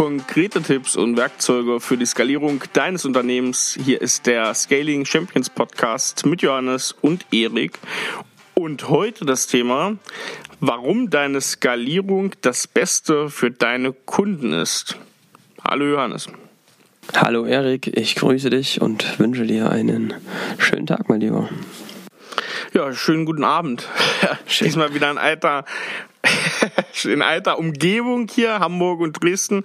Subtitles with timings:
[0.00, 3.78] konkrete Tipps und Werkzeuge für die Skalierung deines Unternehmens.
[3.84, 7.78] Hier ist der Scaling Champions Podcast mit Johannes und Erik.
[8.54, 9.98] Und heute das Thema,
[10.58, 14.96] warum deine Skalierung das Beste für deine Kunden ist.
[15.62, 16.28] Hallo Johannes.
[17.14, 20.14] Hallo Erik, ich grüße dich und wünsche dir einen
[20.56, 21.50] schönen Tag, mein Lieber.
[22.72, 23.86] Ja, schönen guten Abend.
[24.60, 25.66] Diesmal wieder ein alter
[27.04, 29.64] in alter Umgebung hier, Hamburg und Dresden.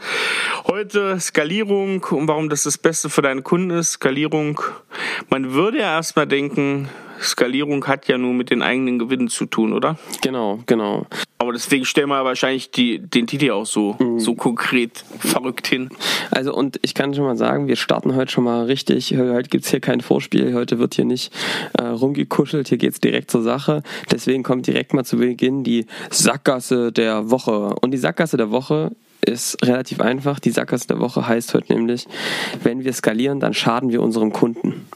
[0.68, 3.94] Heute Skalierung und warum das das Beste für deine Kunden ist.
[3.94, 4.62] Skalierung,
[5.30, 6.90] man würde ja erstmal denken,
[7.22, 9.98] Skalierung hat ja nur mit den eigenen Gewinnen zu tun, oder?
[10.22, 11.08] Genau, genau.
[11.38, 14.20] Aber deswegen stellen wir wahrscheinlich die, den Titel auch so, mhm.
[14.20, 15.90] so konkret verrückt hin.
[16.32, 19.16] Also und ich kann schon mal sagen, wir starten heute schon mal richtig.
[19.18, 21.34] Heute gibt es hier kein Vorspiel, heute wird hier nicht
[21.78, 23.84] äh, rumgekuschelt, hier geht es direkt zur Sache.
[24.12, 27.76] Deswegen kommt direkt mal zu Beginn die Sackgasse der Woche.
[27.82, 30.40] Und die Sackgasse der Woche ist relativ einfach.
[30.40, 32.08] Die Sackgasse der Woche heißt heute nämlich,
[32.64, 34.88] wenn wir skalieren, dann schaden wir unserem Kunden.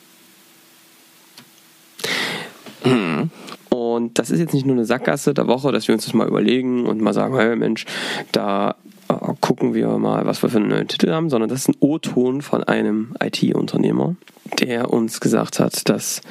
[2.86, 3.30] Mhm.
[3.70, 6.28] Und das ist jetzt nicht nur eine Sackgasse der Woche, dass wir uns das mal
[6.28, 7.86] überlegen und mal sagen, hey Mensch,
[8.32, 8.76] da
[9.08, 11.78] äh, gucken wir mal, was wir für einen neuen Titel haben, sondern das ist ein
[11.80, 14.16] O-Ton von einem IT-Unternehmer,
[14.60, 16.22] der uns gesagt hat, dass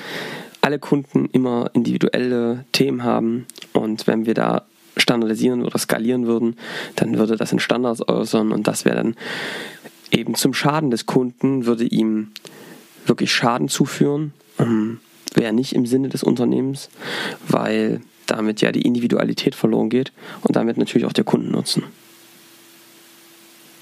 [0.60, 4.62] alle Kunden immer individuelle Themen haben und wenn wir da
[4.96, 6.56] standardisieren oder skalieren würden,
[6.96, 9.14] dann würde das in Standards äußern und das wäre dann
[10.10, 12.32] eben zum Schaden des Kunden, würde ihm
[13.06, 14.32] wirklich Schaden zuführen.
[14.58, 14.98] Ähm,
[15.36, 16.88] wäre nicht im Sinne des Unternehmens,
[17.46, 20.12] weil damit ja die Individualität verloren geht
[20.42, 21.84] und damit natürlich auch der Kundennutzen.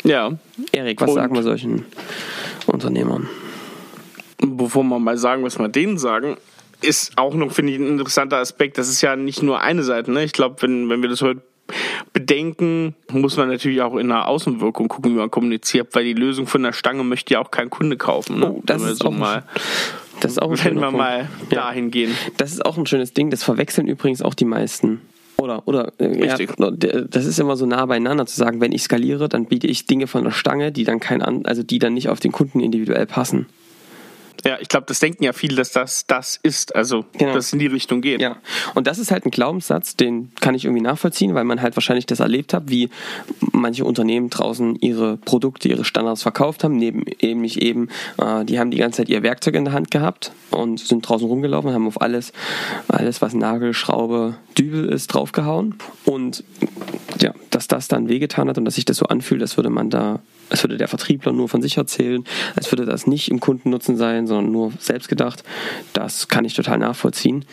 [0.05, 0.39] Ja.
[0.73, 1.85] Erik, was und sagen wir solchen
[2.67, 3.29] Unternehmern?
[4.39, 6.37] Bevor wir mal sagen, was wir denen sagen,
[6.83, 8.79] ist auch noch, finde ich, ein interessanter Aspekt.
[8.79, 10.13] Das ist ja nicht nur eine Seite.
[10.13, 10.23] Ne?
[10.25, 11.43] Ich glaube, wenn, wenn wir das heute
[12.13, 16.47] bedenken, muss man natürlich auch in der Außenwirkung gucken, wie man kommuniziert, weil die Lösung
[16.47, 18.39] von der Stange möchte ja auch kein Kunde kaufen.
[18.39, 18.51] Ne?
[18.53, 19.43] Oh, das ist so mal
[20.27, 20.99] das ist auch ein Wenn wir Punkt.
[20.99, 22.15] mal dahin gehen.
[22.37, 23.31] Das ist auch ein schönes Ding.
[23.31, 25.01] Das verwechseln übrigens auch die meisten.
[25.39, 26.51] Oder, oder äh, Richtig.
[26.59, 26.71] Ja,
[27.03, 30.07] das ist immer so nah beieinander zu sagen, wenn ich skaliere, dann biete ich Dinge
[30.07, 33.47] von der Stange, die dann kein also die dann nicht auf den Kunden individuell passen.
[34.47, 37.35] Ja, ich glaube, das denken ja viele, dass das das ist, also genau.
[37.35, 38.21] dass es in die Richtung geht.
[38.21, 38.37] Ja,
[38.75, 42.07] und das ist halt ein Glaubenssatz, den kann ich irgendwie nachvollziehen, weil man halt wahrscheinlich
[42.07, 42.89] das erlebt hat, wie
[43.53, 48.61] manche Unternehmen draußen ihre Produkte, ihre Standards verkauft haben, neben eben nicht eben, äh, die
[48.61, 51.75] haben die ganze Zeit ihr Werkzeug in der Hand gehabt und sind draußen rumgelaufen und
[51.75, 52.33] haben auf alles,
[52.87, 55.75] alles was Nagel, Schraube, Dübel ist, draufgehauen
[56.05, 56.45] und
[57.21, 59.91] ja, dass das dann wehgetan hat und dass sich das so anfühlt, als würde man
[59.91, 60.21] da,
[60.51, 62.25] als würde der Vertriebler nur von sich erzählen,
[62.55, 65.43] als würde das nicht im Kundennutzen sein, sondern nur selbst gedacht,
[65.93, 67.45] das kann ich total nachvollziehen.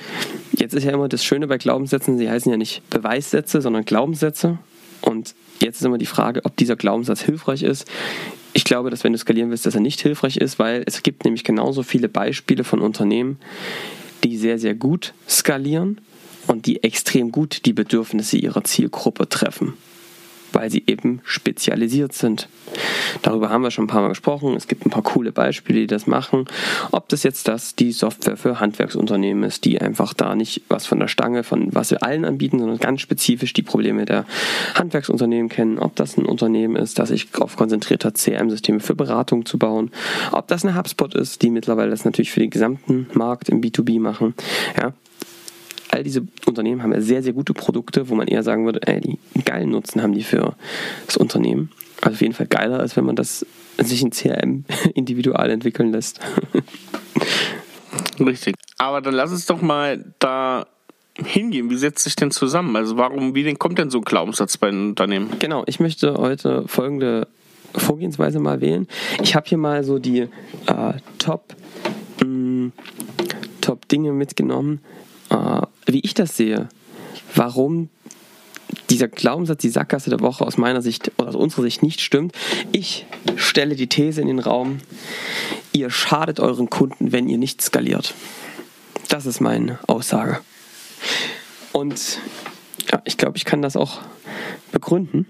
[0.52, 4.58] Jetzt ist ja immer das Schöne bei Glaubenssätzen, sie heißen ja nicht Beweissätze, sondern Glaubenssätze.
[5.02, 7.86] Und jetzt ist immer die Frage, ob dieser Glaubenssatz hilfreich ist.
[8.54, 11.26] Ich glaube, dass wenn du skalieren willst, dass er nicht hilfreich ist, weil es gibt
[11.26, 13.38] nämlich genauso viele Beispiele von Unternehmen,
[14.24, 16.00] die sehr, sehr gut skalieren
[16.48, 19.74] und die extrem gut die Bedürfnisse ihrer Zielgruppe treffen,
[20.54, 22.48] weil sie eben spezialisiert sind.
[23.22, 24.56] Darüber haben wir schon ein paar Mal gesprochen.
[24.56, 26.46] Es gibt ein paar coole Beispiele, die das machen.
[26.92, 31.00] Ob das jetzt das die Software für Handwerksunternehmen ist, die einfach da nicht was von
[31.00, 34.26] der Stange, von was wir allen anbieten, sondern ganz spezifisch die Probleme der
[34.76, 35.80] Handwerksunternehmen kennen.
[35.80, 39.92] Ob das ein Unternehmen ist, das sich darauf konzentriert hat, CRM-Systeme für Beratung zu bauen.
[40.32, 44.00] Ob das eine HubSpot ist, die mittlerweile das natürlich für den gesamten Markt im B2B
[44.00, 44.34] machen.
[44.78, 44.94] Ja,
[45.94, 49.00] all diese Unternehmen haben ja sehr, sehr gute Produkte, wo man eher sagen würde, ey,
[49.00, 50.56] die geilen Nutzen haben die für
[51.06, 51.70] das Unternehmen.
[52.02, 53.46] Also auf jeden Fall geiler, als wenn man das
[53.78, 54.66] sich in CRM
[54.96, 56.20] individual entwickeln lässt.
[58.20, 58.56] Richtig.
[58.78, 60.66] Aber dann lass uns doch mal da
[61.16, 61.70] hingehen.
[61.70, 62.76] Wie setzt sich denn zusammen?
[62.76, 65.30] Also warum, wie denn kommt denn so ein Glaubenssatz bei einem Unternehmen?
[65.38, 67.28] Genau, ich möchte heute folgende
[67.76, 68.88] Vorgehensweise mal wählen.
[69.22, 71.56] Ich habe hier mal so die äh, Top,
[72.24, 72.72] mh,
[73.62, 74.82] Top Dinge mitgenommen,
[75.94, 76.68] wie ich das sehe,
[77.36, 77.90] warum
[78.90, 82.36] dieser Glaubenssatz, die Sackgasse der Woche aus meiner Sicht oder aus unserer Sicht nicht stimmt.
[82.72, 83.06] Ich
[83.36, 84.80] stelle die These in den Raum,
[85.72, 88.14] ihr schadet euren Kunden, wenn ihr nicht skaliert.
[89.10, 90.40] Das ist meine Aussage.
[91.72, 92.20] Und
[92.92, 94.00] ja, ich glaube, ich kann das auch
[94.72, 95.28] begründen.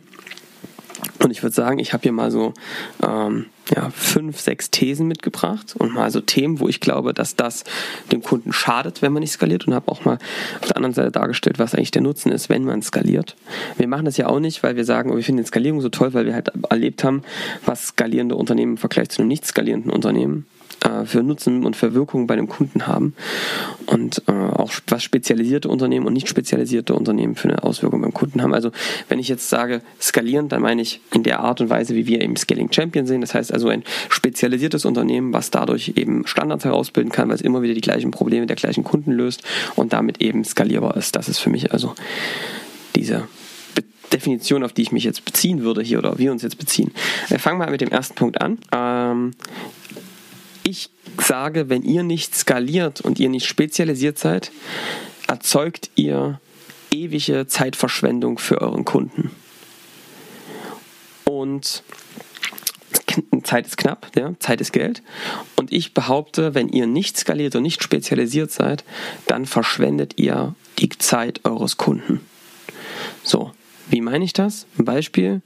[1.33, 2.53] Ich würde sagen, ich habe hier mal so
[3.01, 7.63] ähm, ja, fünf, sechs Thesen mitgebracht und mal so Themen, wo ich glaube, dass das
[8.12, 10.19] dem Kunden schadet, wenn man nicht skaliert und habe auch mal
[10.62, 13.35] auf der anderen Seite dargestellt, was eigentlich der Nutzen ist, wenn man skaliert.
[13.77, 16.13] Wir machen das ja auch nicht, weil wir sagen, oh, wir finden Skalierung so toll,
[16.13, 17.24] weil wir halt erlebt haben,
[17.65, 20.45] was skalierende Unternehmen im Vergleich zu einem nicht skalierenden Unternehmen
[20.83, 23.15] äh, für Nutzen und für Wirkung bei dem Kunden haben.
[23.85, 28.41] Und äh, auch was spezialisierte Unternehmen und nicht spezialisierte Unternehmen für eine Auswirkung beim Kunden
[28.41, 28.53] haben.
[28.53, 28.71] Also
[29.09, 32.21] wenn ich jetzt sage skalieren, dann meine ich in der Art und Weise, wie wir
[32.21, 33.21] eben Scaling Champion sehen.
[33.21, 37.62] Das heißt also ein spezialisiertes Unternehmen, was dadurch eben Standards herausbilden kann, weil es immer
[37.62, 39.44] wieder die gleichen Probleme der gleichen Kunden löst
[39.75, 41.15] und damit eben skalierbar ist.
[41.15, 41.94] Das ist für mich also
[42.95, 43.27] diese
[44.12, 46.91] Definition, auf die ich mich jetzt beziehen würde hier oder wir uns jetzt beziehen.
[47.30, 48.59] Wir fangen mal mit dem ersten Punkt an.
[48.71, 49.31] Ähm,
[51.19, 54.51] sage, wenn ihr nicht skaliert und ihr nicht spezialisiert seid,
[55.27, 56.39] erzeugt ihr
[56.92, 59.31] ewige Zeitverschwendung für euren Kunden.
[61.25, 61.83] Und
[63.44, 65.01] Zeit ist knapp, ja, Zeit ist Geld.
[65.56, 68.83] Und ich behaupte, wenn ihr nicht skaliert und nicht spezialisiert seid,
[69.27, 72.21] dann verschwendet ihr die Zeit eures Kunden.
[73.24, 73.51] So,
[73.89, 74.65] wie meine ich das?
[74.77, 75.41] Ein Beispiel.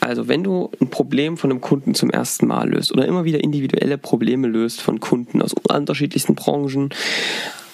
[0.00, 3.42] Also wenn du ein Problem von einem Kunden zum ersten Mal löst oder immer wieder
[3.42, 6.90] individuelle Probleme löst von Kunden aus unterschiedlichsten Branchen,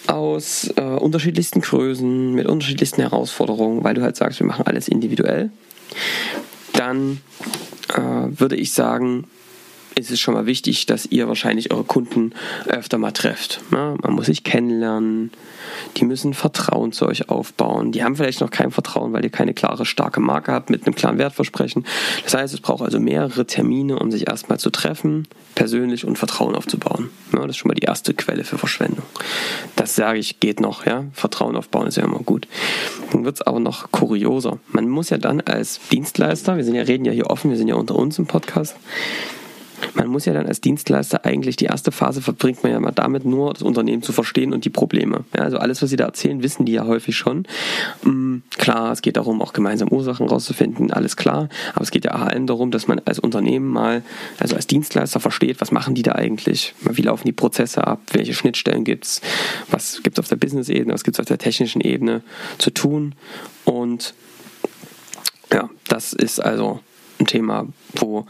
[0.06, 5.51] aus äh, unterschiedlichsten Größen, mit unterschiedlichsten Herausforderungen, weil du halt sagst, wir machen alles individuell,
[6.75, 7.21] dann
[7.95, 9.25] äh, würde ich sagen,
[9.96, 12.32] ist es schon mal wichtig, dass ihr wahrscheinlich eure Kunden
[12.67, 13.61] öfter mal trefft.
[13.73, 15.31] Ja, man muss sich kennenlernen,
[15.96, 17.93] die müssen Vertrauen zu euch aufbauen.
[17.93, 20.94] Die haben vielleicht noch kein Vertrauen, weil ihr keine klare, starke Marke habt mit einem
[20.94, 21.87] klaren Wertversprechen.
[22.25, 26.55] Das heißt, es braucht also mehrere Termine, um sich erstmal zu treffen, persönlich und Vertrauen
[26.55, 27.11] aufzubauen.
[27.32, 29.05] Ja, das ist schon mal die erste Quelle für Verschwendung.
[29.76, 31.05] Das sage ich, geht noch, ja.
[31.12, 32.49] Vertrauen aufbauen ist ja immer gut.
[33.12, 34.58] Dann wird es aber noch kurioser.
[34.69, 37.69] Man muss ja dann als Dienstleister, wir sind ja, reden ja hier offen, wir sind
[37.69, 38.76] ja unter uns im Podcast,
[39.95, 43.25] man muss ja dann als Dienstleister eigentlich die erste Phase verbringt man ja mal damit,
[43.25, 45.25] nur das Unternehmen zu verstehen und die Probleme.
[45.37, 47.47] Ja, also alles, was sie da erzählen, wissen die ja häufig schon.
[48.03, 51.49] Mhm, klar, es geht darum, auch gemeinsam Ursachen rauszufinden, alles klar.
[51.75, 54.03] Aber es geht ja vor allem darum, dass man als Unternehmen mal,
[54.39, 58.33] also als Dienstleister versteht, was machen die da eigentlich, wie laufen die Prozesse ab, welche
[58.33, 59.21] Schnittstellen gibt es,
[59.71, 62.23] was gibt es auf der Business-Ebene, was gibt es auf der technischen Ebene
[62.57, 63.15] zu tun.
[63.65, 64.15] Und
[65.53, 66.81] ja, das ist also
[67.21, 68.27] ein Thema, wo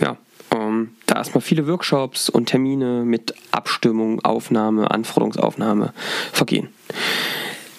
[0.00, 0.16] ja,
[0.50, 5.92] ähm, da erstmal viele Workshops und Termine mit Abstimmung, Aufnahme, Anforderungsaufnahme
[6.32, 6.68] vergehen.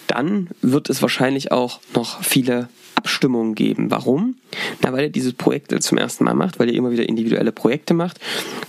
[0.08, 3.92] Dann wird es wahrscheinlich auch noch viele Abstimmungen geben.
[3.92, 4.36] Warum?
[4.82, 7.94] Na, weil ihr dieses Projekt zum ersten Mal macht, weil ihr immer wieder individuelle Projekte
[7.94, 8.20] macht,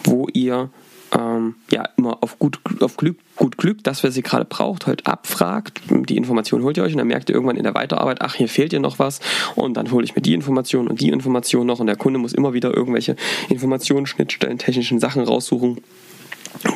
[0.04, 0.70] wo ihr
[1.16, 5.06] ähm, ja immer auf gut, auf Glück, gut Glück, das, was ihr gerade braucht, halt
[5.06, 5.80] abfragt.
[5.90, 8.48] Die Information holt ihr euch und dann merkt ihr irgendwann in der Weiterarbeit, ach, hier
[8.48, 9.20] fehlt ihr noch was
[9.54, 12.32] und dann hole ich mir die Information und die Information noch und der Kunde muss
[12.32, 13.16] immer wieder irgendwelche
[13.48, 15.78] Informationen, Schnittstellen, technischen Sachen raussuchen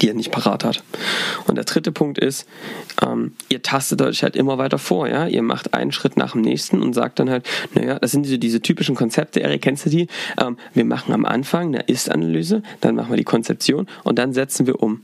[0.00, 0.84] die er nicht parat hat.
[1.46, 2.46] Und der dritte Punkt ist,
[3.02, 5.26] ähm, ihr tastet euch halt immer weiter vor, ja.
[5.26, 8.38] Ihr macht einen Schritt nach dem nächsten und sagt dann halt, naja, das sind diese,
[8.38, 10.08] diese typischen Konzepte, Erik, kennst du die?
[10.38, 14.66] Ähm, wir machen am Anfang eine Ist-Analyse, dann machen wir die Konzeption und dann setzen
[14.66, 15.00] wir um.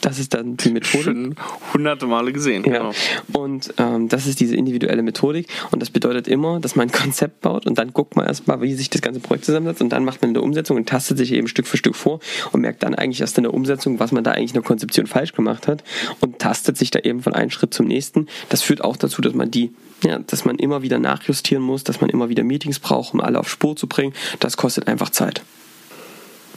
[0.00, 1.04] Das ist dann die Methode.
[1.04, 1.34] Schon
[1.72, 2.64] hunderte Male gesehen.
[2.64, 2.78] Ja.
[2.78, 2.92] Genau.
[3.32, 5.48] Und ähm, das ist diese individuelle Methodik.
[5.70, 8.74] Und das bedeutet immer, dass man ein Konzept baut und dann guckt man erstmal, wie
[8.74, 11.48] sich das ganze Projekt zusammensetzt und dann macht man eine Umsetzung und tastet sich eben
[11.48, 12.20] Stück für Stück vor
[12.52, 15.06] und merkt dann eigentlich erst in der Umsetzung, was man da eigentlich in der Konzeption
[15.06, 15.84] falsch gemacht hat
[16.20, 18.26] und tastet sich da eben von einem Schritt zum nächsten.
[18.48, 19.72] Das führt auch dazu, dass man die,
[20.04, 23.38] ja, dass man immer wieder nachjustieren muss, dass man immer wieder Meetings braucht, um alle
[23.38, 24.14] auf Spur zu bringen.
[24.38, 25.42] Das kostet einfach Zeit.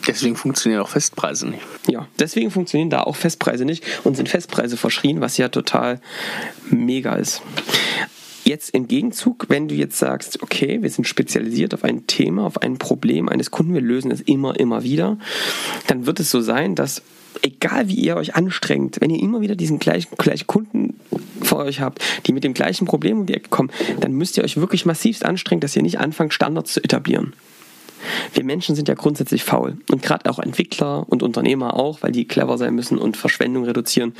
[0.07, 1.63] Deswegen funktionieren auch Festpreise nicht.
[1.88, 6.01] Ja, deswegen funktionieren da auch Festpreise nicht und sind Festpreise verschrien, was ja total
[6.69, 7.41] mega ist.
[8.43, 12.62] Jetzt im Gegenzug, wenn du jetzt sagst, okay, wir sind spezialisiert auf ein Thema, auf
[12.62, 15.17] ein Problem eines Kunden, wir lösen es immer, immer wieder,
[15.88, 17.01] dann wird es so sein, dass
[17.41, 21.00] egal wie ihr euch anstrengt, wenn ihr immer wieder diesen gleichen, gleichen Kunden
[21.41, 24.43] vor euch habt, die mit dem gleichen Problem um die Ecke kommen, dann müsst ihr
[24.43, 27.33] euch wirklich massivst anstrengen, dass ihr nicht anfangt, Standards zu etablieren.
[28.33, 32.25] Wir Menschen sind ja grundsätzlich faul und gerade auch Entwickler und Unternehmer auch, weil die
[32.25, 34.13] clever sein müssen und Verschwendung reduzieren,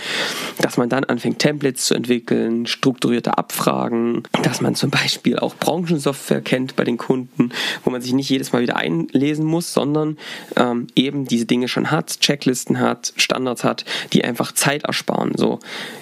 [0.59, 6.41] dass man dann anfängt, Templates zu entwickeln, strukturierte Abfragen, dass man zum Beispiel auch Branchensoftware
[6.41, 7.51] kennt bei den Kunden,
[7.83, 10.17] wo man sich nicht jedes Mal wieder einlesen muss, sondern
[10.55, 15.33] ähm, eben diese Dinge schon hat, Checklisten hat, Standards hat, die einfach Zeit ersparen.
[15.35, 15.59] So,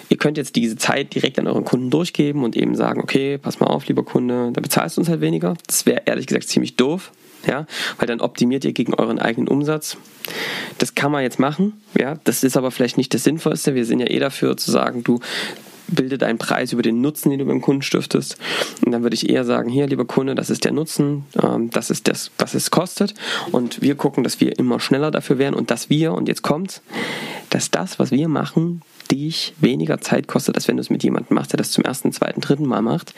[0.09, 3.59] ihr könnt jetzt diese Zeit direkt an euren Kunden durchgeben und eben sagen, okay, pass
[3.59, 5.55] mal auf, lieber Kunde, da bezahlst du uns halt weniger.
[5.67, 7.11] Das wäre ehrlich gesagt ziemlich doof
[7.45, 7.65] ja,
[7.97, 9.97] weil dann optimiert ihr gegen euren eigenen Umsatz.
[10.77, 13.75] Das kann man jetzt machen, ja, das ist aber vielleicht nicht das Sinnvollste.
[13.75, 15.19] Wir sind ja eh dafür zu sagen, du
[15.91, 18.37] bildet einen Preis über den Nutzen, den du beim Kunden stiftest.
[18.85, 21.89] Und dann würde ich eher sagen, hier, lieber Kunde, das ist der Nutzen, ähm, das
[21.89, 23.13] ist das, was es kostet.
[23.51, 26.81] Und wir gucken, dass wir immer schneller dafür werden und dass wir, und jetzt kommt's,
[27.51, 28.81] dass das, was wir machen,
[29.11, 32.13] dich weniger Zeit kostet, als wenn du es mit jemandem machst, der das zum ersten,
[32.13, 33.13] zweiten, dritten Mal macht,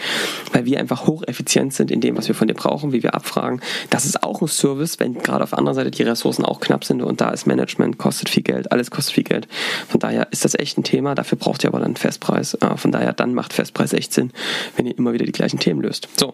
[0.52, 3.62] weil wir einfach hocheffizient sind in dem, was wir von dir brauchen, wie wir abfragen.
[3.92, 6.84] Das ist auch ein Service, wenn gerade auf der anderen Seite die Ressourcen auch knapp
[6.84, 9.48] sind und da ist Management, kostet viel Geld, alles kostet viel Geld.
[9.88, 12.56] Von daher ist das echt ein Thema, dafür braucht ihr aber dann Festpreis.
[12.56, 14.32] Äh, von daher, dann macht Festpreis echt Sinn,
[14.76, 16.10] wenn ihr immer wieder die gleichen Themen löst.
[16.18, 16.34] So,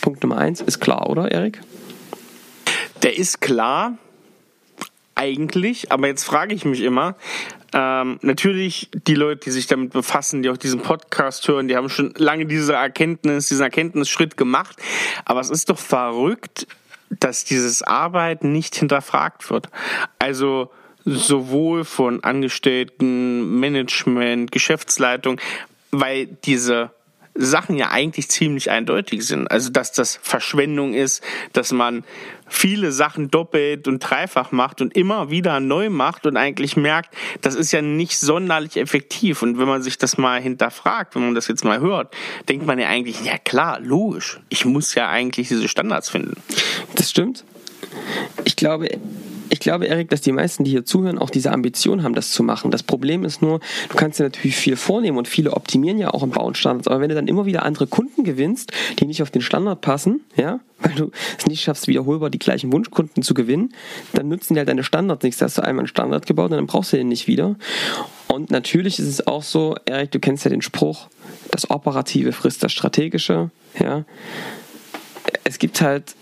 [0.00, 1.60] Punkt Nummer eins ist klar, oder Erik?
[3.02, 3.98] Der ist klar,
[5.24, 7.16] eigentlich, aber jetzt frage ich mich immer,
[7.72, 11.88] ähm, natürlich die Leute, die sich damit befassen, die auch diesen Podcast hören, die haben
[11.88, 14.76] schon lange diese Erkenntnis, diesen Erkenntnisschritt gemacht,
[15.24, 16.66] aber es ist doch verrückt,
[17.08, 19.68] dass dieses Arbeiten nicht hinterfragt wird.
[20.18, 20.70] Also
[21.04, 25.40] sowohl von Angestellten, Management, Geschäftsleitung,
[25.90, 26.90] weil diese
[27.34, 29.50] Sachen ja eigentlich ziemlich eindeutig sind.
[29.50, 32.04] Also dass das Verschwendung ist, dass man
[32.46, 37.54] viele Sachen doppelt und dreifach macht und immer wieder neu macht und eigentlich merkt, das
[37.54, 39.42] ist ja nicht sonderlich effektiv.
[39.42, 42.14] Und wenn man sich das mal hinterfragt, wenn man das jetzt mal hört,
[42.48, 46.34] denkt man ja eigentlich, ja klar, logisch, ich muss ja eigentlich diese Standards finden.
[46.94, 47.44] Das stimmt.
[48.44, 48.88] Ich glaube,
[49.54, 52.42] ich glaube, Erik, dass die meisten, die hier zuhören, auch diese Ambition haben, das zu
[52.42, 52.72] machen.
[52.72, 56.24] Das Problem ist nur, du kannst dir natürlich viel vornehmen und viele optimieren ja auch
[56.24, 56.88] im Bau und Standards.
[56.88, 60.22] Aber wenn du dann immer wieder andere Kunden gewinnst, die nicht auf den Standard passen,
[60.34, 63.72] ja, weil du es nicht schaffst, wiederholbar die gleichen Wunschkunden zu gewinnen,
[64.12, 65.38] dann nutzen die halt deine Standards nichts.
[65.38, 67.54] Da hast du einmal einen Standard gebaut und dann brauchst du den nicht wieder.
[68.26, 71.06] Und natürlich ist es auch so, Erik, du kennst ja den Spruch,
[71.52, 74.04] das Operative frisst das Strategische, ja.
[75.44, 76.16] Es gibt halt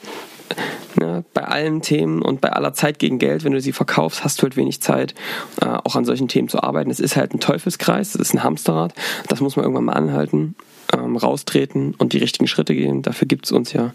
[0.99, 4.39] Ne, bei allen Themen und bei aller Zeit gegen Geld, wenn du sie verkaufst, hast
[4.39, 5.15] du halt wenig Zeit,
[5.61, 6.91] äh, auch an solchen Themen zu arbeiten.
[6.91, 8.95] Es ist halt ein Teufelskreis, es ist ein Hamsterrad.
[9.29, 10.55] Das muss man irgendwann mal anhalten,
[10.93, 13.03] ähm, raustreten und die richtigen Schritte gehen.
[13.03, 13.93] Dafür gibt es uns ja.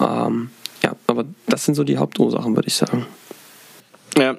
[0.00, 0.50] Ähm,
[0.82, 3.06] ja, aber das sind so die Hauptursachen, würde ich sagen.
[4.16, 4.36] Ja,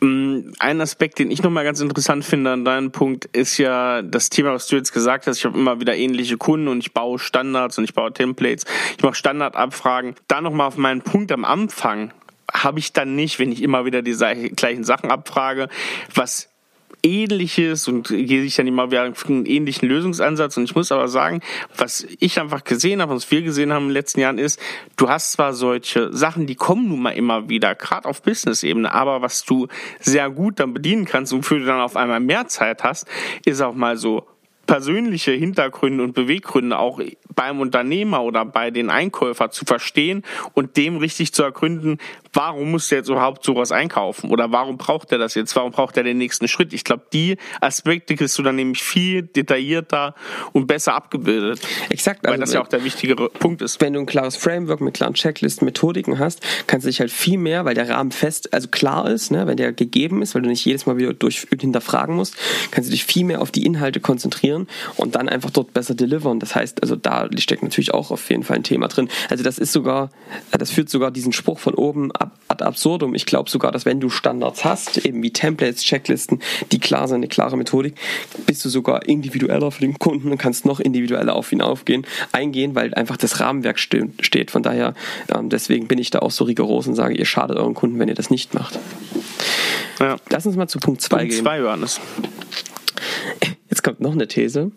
[0.00, 4.30] ähm, ein Aspekt, den ich nochmal ganz interessant finde an deinem Punkt, ist ja das
[4.30, 5.38] Thema, was du jetzt gesagt hast.
[5.38, 8.64] Ich habe immer wieder ähnliche Kunden und ich baue Standards und ich baue Templates.
[8.96, 10.14] Ich mache Standardabfragen.
[10.28, 12.12] Da nochmal auf meinen Punkt am Anfang
[12.52, 15.68] habe ich dann nicht, wenn ich immer wieder die gleichen Sachen abfrage,
[16.14, 16.48] was
[17.02, 20.56] ähnliches und gehe ich dann immer wieder einen ähnlichen Lösungsansatz.
[20.56, 21.40] Und ich muss aber sagen,
[21.76, 24.60] was ich einfach gesehen habe, was wir gesehen haben in den letzten Jahren ist,
[24.96, 29.22] du hast zwar solche Sachen, die kommen nun mal immer wieder, gerade auf Business-Ebene, aber
[29.22, 29.68] was du
[30.00, 33.06] sehr gut dann bedienen kannst und für du dann auf einmal mehr Zeit hast,
[33.44, 34.26] ist auch mal so
[34.68, 37.00] persönliche Hintergründe und Beweggründe auch
[37.34, 40.22] beim Unternehmer oder bei den Einkäufer zu verstehen
[40.52, 41.98] und dem richtig zu ergründen,
[42.34, 45.96] warum muss der jetzt überhaupt sowas einkaufen oder warum braucht er das jetzt, warum braucht
[45.96, 46.74] er den nächsten Schritt.
[46.74, 50.14] Ich glaube, die Aspekte kriegst du dann nämlich viel detaillierter
[50.52, 51.60] und besser abgebildet.
[51.88, 52.26] Exakt.
[52.26, 53.80] Also weil das ja auch der wichtigere Punkt ist.
[53.80, 57.38] Wenn du ein klares Framework mit klaren Checklisten, Methodiken hast, kannst du dich halt viel
[57.38, 60.50] mehr, weil der Rahmen fest, also klar ist, ne, wenn der gegeben ist, weil du
[60.50, 62.36] nicht jedes Mal wieder durch hinterfragen musst,
[62.70, 64.57] kannst du dich viel mehr auf die Inhalte konzentrieren
[64.96, 66.40] und dann einfach dort besser delivern.
[66.40, 69.08] Das heißt, also da steckt natürlich auch auf jeden Fall ein Thema drin.
[69.28, 70.10] Also das ist sogar,
[70.50, 73.14] das führt sogar diesen Spruch von oben ad absurdum.
[73.14, 76.40] Ich glaube sogar, dass wenn du Standards hast, eben wie Templates, Checklisten,
[76.72, 77.94] die klar sind, eine klare Methodik,
[78.46, 82.74] bist du sogar individueller für den Kunden und kannst noch individueller auf ihn aufgehen, eingehen,
[82.74, 84.50] weil einfach das Rahmenwerk steht.
[84.50, 84.94] Von daher,
[85.34, 88.08] ähm, deswegen bin ich da auch so rigoros und sage, ihr schadet euren Kunden, wenn
[88.08, 88.78] ihr das nicht macht.
[90.00, 90.16] Ja.
[90.30, 91.28] Lass uns mal zu Punkt 2 gehen.
[91.28, 92.00] Punkt 2, Johannes.
[93.78, 94.72] Jetzt kommt noch eine These.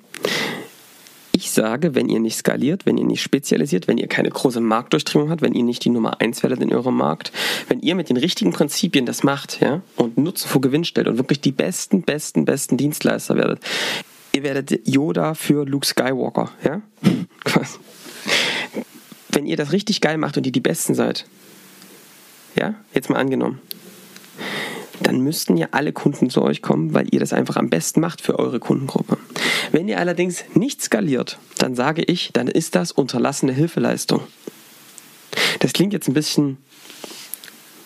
[1.32, 5.32] Ich sage, wenn ihr nicht skaliert, wenn ihr nicht spezialisiert, wenn ihr keine große Marktdurchdringung
[5.32, 7.32] habt, wenn ihr nicht die Nummer eins werdet in eurem Markt,
[7.68, 11.18] wenn ihr mit den richtigen Prinzipien das macht, ja, und Nutzen vor Gewinn stellt und
[11.18, 13.62] wirklich die besten, besten, besten Dienstleister werdet,
[14.34, 16.84] ihr werdet Yoda für Luke Skywalker, ja?
[19.30, 21.26] wenn ihr das richtig geil macht und ihr die Besten seid,
[22.56, 23.62] ja, jetzt mal angenommen,
[25.04, 28.22] dann müssten ja alle Kunden zu euch kommen, weil ihr das einfach am besten macht
[28.22, 29.18] für eure Kundengruppe.
[29.72, 34.22] Wenn ihr allerdings nicht skaliert, dann sage ich, dann ist das unterlassene Hilfeleistung.
[35.60, 36.58] Das klingt jetzt ein bisschen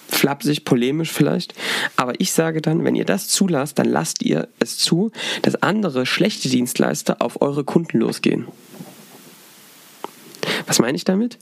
[0.08, 1.54] flapsig, polemisch vielleicht,
[1.98, 6.06] aber ich sage dann, wenn ihr das zulasst, dann lasst ihr es zu, dass andere
[6.06, 8.48] schlechte Dienstleister auf eure Kunden losgehen.
[10.68, 11.38] Was meine ich damit?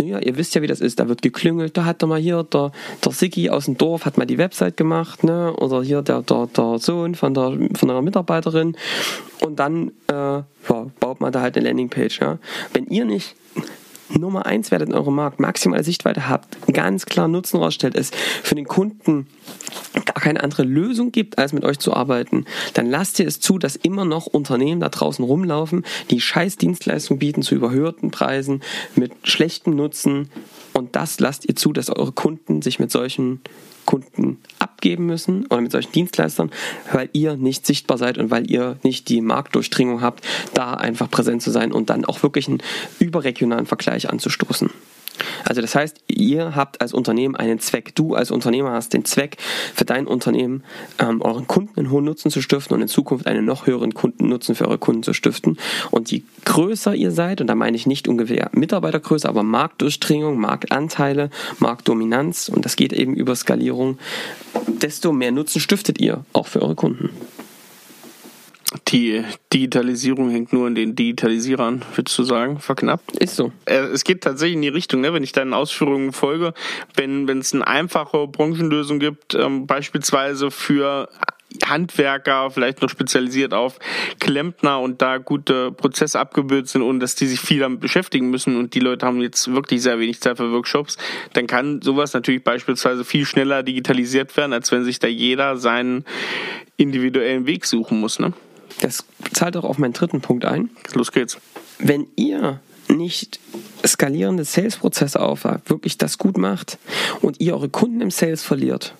[0.00, 1.00] Naja, ihr wisst ja, wie das ist.
[1.00, 2.72] Da wird geklüngelt, da hat er mal hier, der,
[3.04, 5.52] der Sigi aus dem Dorf hat mal die Website gemacht, ne?
[5.56, 8.76] Oder hier der, der, der Sohn von der von einer Mitarbeiterin.
[9.42, 10.44] Und dann äh, ja,
[11.00, 12.20] baut man da halt eine Landingpage.
[12.20, 12.38] Ja?
[12.72, 13.34] Wenn ihr nicht
[14.18, 18.10] Nummer eins werdet in eurem Markt, maximale Sichtweite habt, ganz klar Nutzen rausstellt, es
[18.42, 19.26] für den Kunden
[19.94, 23.58] gar keine andere Lösung gibt, als mit euch zu arbeiten, dann lasst ihr es zu,
[23.58, 28.62] dass immer noch Unternehmen da draußen rumlaufen, die scheiß Dienstleistungen bieten zu überhöhten Preisen,
[28.94, 30.30] mit schlechtem Nutzen.
[30.72, 33.40] Und das lasst ihr zu, dass eure Kunden sich mit solchen
[33.90, 36.52] Kunden abgeben müssen oder mit solchen Dienstleistern,
[36.92, 41.42] weil ihr nicht sichtbar seid und weil ihr nicht die Marktdurchdringung habt, da einfach präsent
[41.42, 42.62] zu sein und dann auch wirklich einen
[43.00, 44.70] überregionalen Vergleich anzustoßen.
[45.44, 47.94] Also das heißt, ihr habt als Unternehmen einen Zweck.
[47.94, 49.36] Du als Unternehmer hast den Zweck,
[49.74, 50.62] für dein Unternehmen
[50.98, 54.54] ähm, euren Kunden einen hohen Nutzen zu stiften und in Zukunft einen noch höheren Kundennutzen
[54.54, 55.58] für eure Kunden zu stiften.
[55.90, 61.30] Und je größer ihr seid, und da meine ich nicht ungefähr Mitarbeitergröße, aber Marktdurchdringung, Marktanteile,
[61.58, 63.98] Marktdominanz, und das geht eben über Skalierung,
[64.68, 67.10] desto mehr Nutzen stiftet ihr auch für eure Kunden.
[68.86, 73.16] Die Digitalisierung hängt nur an den Digitalisierern, würdest du sagen, verknappt?
[73.16, 73.50] Ist so.
[73.64, 76.54] Äh, es geht tatsächlich in die Richtung, ne, wenn ich deinen Ausführungen folge,
[76.94, 81.08] wenn wenn es eine einfache Branchenlösung gibt, ähm, beispielsweise für
[81.64, 83.78] Handwerker, vielleicht noch spezialisiert auf
[84.20, 88.56] Klempner und da gute Prozesse abgebildet sind, ohne dass die sich viel damit beschäftigen müssen
[88.56, 90.96] und die Leute haben jetzt wirklich sehr wenig Zeit für Workshops,
[91.32, 96.04] dann kann sowas natürlich beispielsweise viel schneller digitalisiert werden, als wenn sich da jeder seinen
[96.76, 98.20] individuellen Weg suchen muss.
[98.20, 98.32] Ne?
[98.80, 100.70] Das zahlt auch auf meinen dritten Punkt ein.
[100.94, 101.38] Los geht's.
[101.78, 103.40] Wenn ihr nicht
[103.86, 106.78] skalierende Sales-Prozesse aufhabt, wirklich das gut macht
[107.20, 108.94] und ihr eure Kunden im Sales verliert,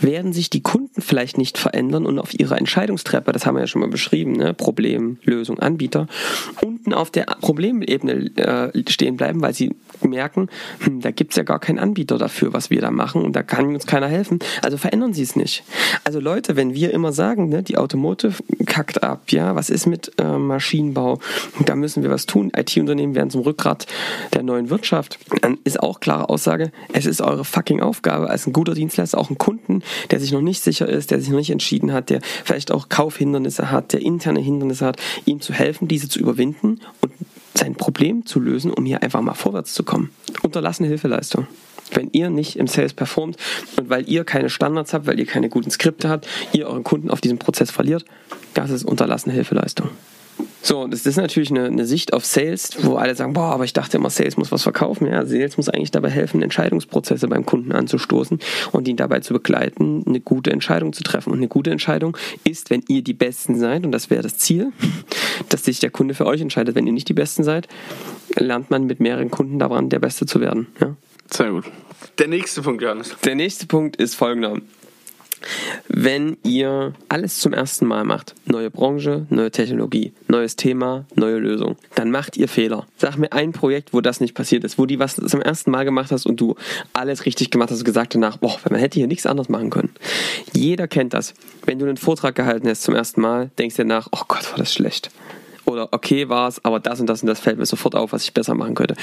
[0.00, 3.66] werden sich die Kunden vielleicht nicht verändern und auf ihrer Entscheidungstreppe, das haben wir ja
[3.66, 4.54] schon mal beschrieben, ne?
[4.54, 6.06] Problem, Lösung, Anbieter,
[6.62, 10.48] unten auf der Problemebene äh, stehen bleiben, weil sie merken,
[10.80, 13.66] hm, da gibt's ja gar keinen Anbieter dafür, was wir da machen und da kann
[13.74, 14.38] uns keiner helfen.
[14.62, 15.64] Also verändern sie es nicht.
[16.04, 18.34] Also Leute, wenn wir immer sagen, ne, die Automotive
[18.66, 21.18] kackt ab, ja, was ist mit äh, Maschinenbau?
[21.64, 22.50] Da müssen wir was tun.
[22.56, 23.86] IT-Unternehmen werden zum Rückgrat
[24.34, 25.18] der neuen Wirtschaft.
[25.42, 29.28] Dann ist auch klare Aussage, es ist eure fucking Aufgabe als ein guter Dienstleister, auch
[29.28, 32.20] einen Kunden, der sich noch nicht sicher ist, der sich noch nicht entschieden hat, der
[32.44, 37.12] vielleicht auch Kaufhindernisse hat, der interne Hindernisse hat, ihm zu helfen, diese zu überwinden und
[37.56, 40.10] sein Problem zu lösen, um hier einfach mal vorwärts zu kommen.
[40.42, 41.46] Unterlassene Hilfeleistung.
[41.92, 43.36] Wenn ihr nicht im Sales performt
[43.76, 47.10] und weil ihr keine Standards habt, weil ihr keine guten Skripte habt, ihr euren Kunden
[47.10, 48.04] auf diesem Prozess verliert,
[48.54, 49.90] das ist unterlassene Hilfeleistung.
[50.62, 53.72] So, das ist natürlich eine, eine, Sicht auf Sales, wo alle sagen, boah, aber ich
[53.72, 55.06] dachte immer, Sales muss was verkaufen.
[55.06, 58.40] Ja, Sales muss eigentlich dabei helfen, Entscheidungsprozesse beim Kunden anzustoßen
[58.72, 61.30] und ihn dabei zu begleiten, eine gute Entscheidung zu treffen.
[61.30, 64.72] Und eine gute Entscheidung ist, wenn ihr die Besten seid, und das wäre das Ziel,
[65.50, 66.74] dass sich der Kunde für euch entscheidet.
[66.74, 67.68] Wenn ihr nicht die Besten seid,
[68.34, 70.66] lernt man mit mehreren Kunden daran, der Beste zu werden.
[70.80, 70.96] Ja?
[71.30, 71.64] Sehr gut.
[72.18, 73.14] Der nächste Punkt, Johannes.
[73.24, 74.60] Der nächste Punkt ist folgender.
[75.88, 81.76] Wenn ihr alles zum ersten Mal macht, neue Branche, neue Technologie, neues Thema, neue Lösung,
[81.94, 82.86] dann macht ihr Fehler.
[82.96, 85.84] Sag mir ein Projekt, wo das nicht passiert ist, wo die was zum ersten Mal
[85.84, 86.54] gemacht hast und du
[86.92, 89.90] alles richtig gemacht hast und gesagt danach, boah, man hätte hier nichts anderes machen können.
[90.52, 91.34] Jeder kennt das.
[91.64, 94.58] Wenn du einen Vortrag gehalten hast zum ersten Mal, denkst du danach, oh Gott, war
[94.58, 95.10] das schlecht
[95.66, 98.24] oder okay war es, aber das und das und das fällt mir sofort auf, was
[98.24, 98.94] ich besser machen könnte.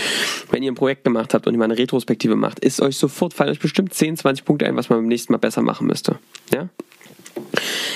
[0.49, 3.33] Wenn ihr ein Projekt gemacht habt und ihr mal eine Retrospektive macht, ist euch sofort,
[3.33, 6.17] fallen euch bestimmt 10, 20 Punkte ein, was man beim nächsten Mal besser machen müsste.
[6.53, 6.69] Ja?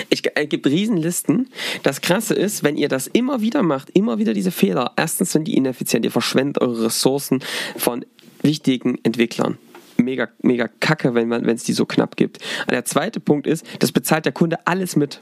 [0.10, 1.50] Ich, es äh, gibt Riesenlisten.
[1.84, 5.48] Das Krasse ist, wenn ihr das immer wieder macht, immer wieder diese Fehler, erstens sind
[5.48, 7.44] die ineffizient, ihr verschwendet eure Ressourcen
[7.78, 8.06] von
[8.42, 9.58] wichtigen Entwicklern
[9.98, 12.40] mega, mega kacke, wenn es die so knapp gibt.
[12.62, 15.22] Und der zweite Punkt ist, das bezahlt der Kunde alles mit.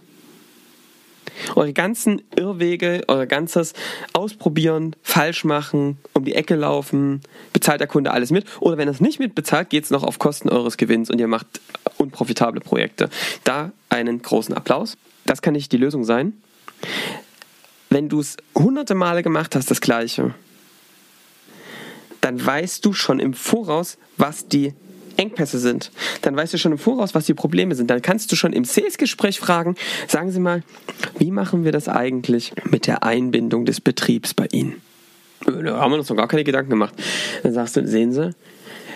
[1.55, 3.73] Eure ganzen Irrwege, euer ganzes
[4.13, 7.21] Ausprobieren, falsch machen, um die Ecke laufen,
[7.53, 8.45] bezahlt der Kunde alles mit.
[8.59, 11.27] Oder wenn er es nicht mitbezahlt, geht es noch auf Kosten eures Gewinns und ihr
[11.27, 11.47] macht
[11.97, 13.09] unprofitable Projekte.
[13.43, 14.97] Da einen großen Applaus.
[15.25, 16.33] Das kann nicht die Lösung sein.
[17.89, 20.33] Wenn du es hunderte Male gemacht hast, das Gleiche,
[22.21, 24.73] dann weißt du schon im Voraus, was die
[25.17, 27.89] Engpässe sind, dann weißt du schon im Voraus, was die Probleme sind.
[27.89, 29.75] Dann kannst du schon im Sales-Gespräch fragen,
[30.07, 30.63] sagen Sie mal,
[31.17, 34.81] wie machen wir das eigentlich mit der Einbindung des Betriebs bei Ihnen?
[35.45, 36.93] Da haben wir uns noch gar keine Gedanken gemacht.
[37.43, 38.31] Dann sagst du, sehen Sie,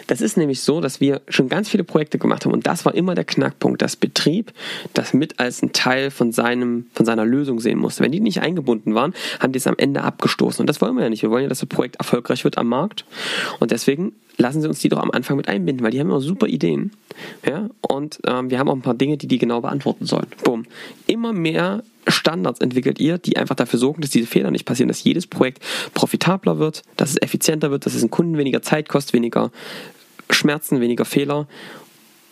[0.10, 2.96] das ist nämlich so, dass wir schon ganz viele Projekte gemacht haben und das war
[2.96, 4.52] immer der Knackpunkt, dass Betrieb
[4.96, 8.04] das mit als ein Teil von, seinem, von seiner Lösung sehen musste.
[8.04, 11.04] Wenn die nicht eingebunden waren, haben die es am Ende abgestoßen und das wollen wir
[11.04, 11.22] ja nicht.
[11.22, 13.06] Wir wollen ja, dass das Projekt erfolgreich wird am Markt
[13.60, 16.22] und deswegen lassen Sie uns die doch am Anfang mit einbinden, weil die haben immer
[16.22, 16.92] super Ideen.
[17.46, 17.70] Ja?
[17.82, 20.28] Und ähm, wir haben auch ein paar Dinge, die die genau beantworten sollen.
[20.44, 20.66] Bumm.
[21.06, 25.04] Immer mehr Standards entwickelt ihr, die einfach dafür sorgen, dass diese Fehler nicht passieren, dass
[25.04, 25.62] jedes Projekt
[25.94, 29.52] profitabler wird, dass es effizienter wird, dass es den Kunden weniger Zeit kostet, weniger
[30.30, 31.48] Schmerzen, weniger Fehler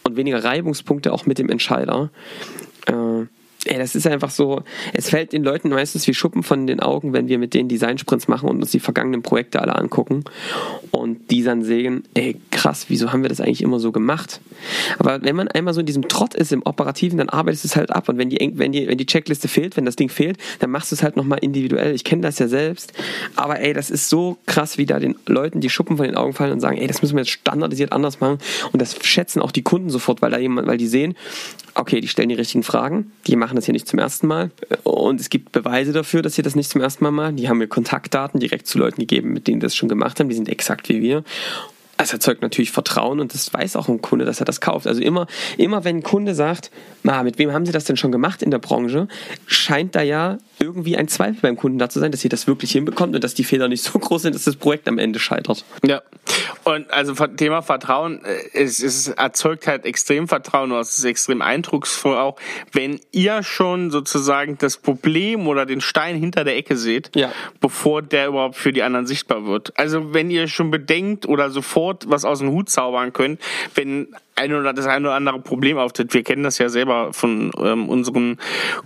[0.04, 2.10] und weniger Reibungspunkte auch mit dem Entscheider.
[2.86, 3.26] Äh,
[3.66, 7.14] ey, das ist einfach so, es fällt den Leuten meistens wie Schuppen von den Augen,
[7.14, 10.24] wenn wir mit denen Designsprints machen und uns die vergangenen Projekte alle angucken
[10.92, 14.42] und die dann sehen, ey, krass, wieso haben wir das eigentlich immer so gemacht?
[15.00, 17.76] Aber wenn man einmal so in diesem Trott ist im Operativen, dann arbeitest du es
[17.78, 20.38] halt ab und wenn die, wenn die, wenn die Checkliste fehlt, wenn das Ding fehlt,
[20.60, 21.96] dann machst du es halt nochmal individuell.
[21.96, 22.92] Ich kenne das ja selbst,
[23.36, 26.34] aber ey, das ist so krass, wie da den Leuten die Schuppen von den Augen
[26.34, 28.38] fallen und sagen, ey, das müssen wir jetzt standardisiert anders machen
[28.74, 31.16] und das schätzen auch die Kunden sofort, weil da jemand, weil die sehen,
[31.74, 34.52] okay, die stellen die richtigen Fragen, die machen das hier nicht zum ersten Mal
[34.84, 37.38] und es gibt Beweise dafür, dass sie das nicht zum ersten Mal machen.
[37.38, 40.36] Die haben mir Kontaktdaten direkt zu Leuten gegeben, mit denen das schon gemacht haben, die
[40.36, 41.24] sind exakt wie wir
[41.98, 44.88] es erzeugt natürlich Vertrauen und das weiß auch ein Kunde, dass er das kauft.
[44.88, 46.72] Also immer, immer wenn ein Kunde sagt,
[47.04, 49.08] Ma, mit wem haben Sie das denn schon gemacht in der Branche,
[49.46, 52.72] scheint da ja irgendwie ein Zweifel beim Kunden da zu sein, dass sie das wirklich
[52.72, 55.66] hinbekommt und dass die Fehler nicht so groß sind, dass das Projekt am Ende scheitert.
[55.86, 56.02] Ja.
[56.64, 62.18] Und also Thema Vertrauen, äh, es, es erzeugt halt extrem Vertrauen, es ist extrem eindrucksvoll
[62.18, 62.38] auch,
[62.72, 67.32] wenn ihr schon sozusagen das Problem oder den Stein hinter der Ecke seht, ja.
[67.62, 69.78] bevor der überhaupt für die anderen sichtbar wird.
[69.78, 73.42] Also wenn ihr schon bedenkt oder sofort was aus dem Hut zaubern könnt,
[73.76, 76.14] wenn ein oder das eine oder andere Problem auftritt.
[76.14, 78.38] Wir kennen das ja selber von ähm, unseren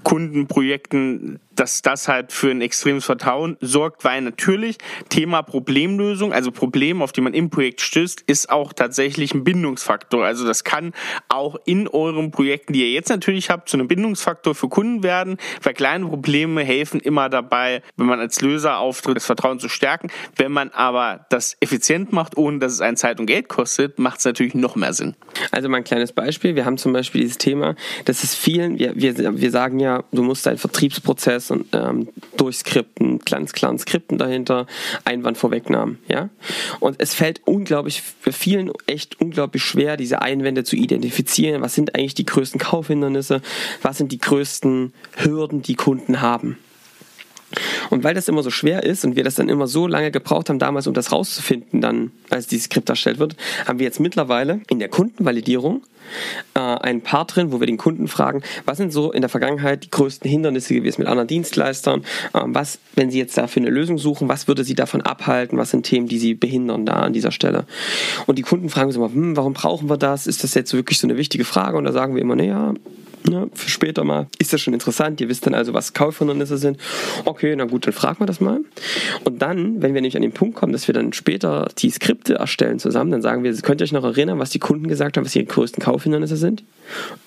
[0.03, 4.77] Kundenprojekten, dass das halt für ein extremes Vertrauen sorgt, weil natürlich
[5.09, 10.25] Thema Problemlösung, also Problem, auf die man im Projekt stößt, ist auch tatsächlich ein Bindungsfaktor.
[10.25, 10.93] Also das kann
[11.27, 15.37] auch in euren Projekten, die ihr jetzt natürlich habt, zu einem Bindungsfaktor für Kunden werden,
[15.61, 20.09] weil kleine Probleme helfen immer dabei, wenn man als Löser auftritt, das Vertrauen zu stärken.
[20.37, 24.19] Wenn man aber das effizient macht, ohne dass es einen Zeit und Geld kostet, macht
[24.19, 25.15] es natürlich noch mehr Sinn.
[25.49, 26.55] Also mal ein kleines Beispiel.
[26.55, 27.75] Wir haben zum Beispiel dieses Thema,
[28.05, 33.19] das ist vielen, wir, wir, wir sagen ja, du musst deinen Vertriebsprozess und ähm, durchskripten,
[33.19, 34.67] ganz klaren Skripten dahinter,
[35.05, 36.29] Einwandvorwegnahmen, ja.
[36.79, 41.61] Und es fällt unglaublich, für vielen echt unglaublich schwer, diese Einwände zu identifizieren.
[41.61, 43.41] Was sind eigentlich die größten Kaufhindernisse?
[43.81, 46.57] Was sind die größten Hürden, die Kunden haben?
[47.89, 50.49] Und weil das immer so schwer ist und wir das dann immer so lange gebraucht
[50.49, 53.35] haben damals, um das rauszufinden, dann, als dieses Skript erstellt wird,
[53.65, 55.83] haben wir jetzt mittlerweile in der Kundenvalidierung
[56.53, 59.85] äh, ein Part drin, wo wir den Kunden fragen, was sind so in der Vergangenheit
[59.85, 62.01] die größten Hindernisse gewesen mit anderen Dienstleistern?
[62.33, 65.57] Äh, was, wenn Sie jetzt dafür eine Lösung suchen, was würde Sie davon abhalten?
[65.57, 67.65] Was sind Themen, die Sie behindern da an dieser Stelle?
[68.27, 70.27] Und die Kunden fragen uns immer, hm, warum brauchen wir das?
[70.27, 71.77] Ist das jetzt wirklich so eine wichtige Frage?
[71.77, 72.73] Und da sagen wir immer, naja,
[73.29, 74.27] ne, für später mal.
[74.39, 75.21] Ist das schon interessant?
[75.21, 76.77] Ihr wisst dann also, was Kaufhindernisse sind.
[77.25, 78.61] Okay, na gut, dann fragen wir das mal.
[79.23, 82.35] Und dann, wenn wir nämlich an den Punkt kommen, dass wir dann später die Skripte
[82.35, 85.25] erstellen zusammen, dann sagen wir, könnt ihr euch noch erinnern, was die Kunden gesagt haben,
[85.25, 86.63] was ihre größten Kaufhindernisse sind?